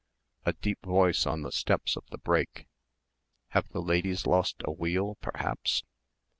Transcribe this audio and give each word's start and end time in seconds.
A 0.47 0.53
deep 0.53 0.83
voice 0.83 1.27
on 1.27 1.43
the 1.43 1.51
steps 1.51 1.95
of 1.95 2.07
the 2.09 2.17
brake.... 2.17 2.65
"Have 3.49 3.69
the 3.69 3.83
ladies 3.83 4.25
lost 4.25 4.63
a 4.65 4.71
wheel, 4.71 5.13
perhaps?" 5.21 5.83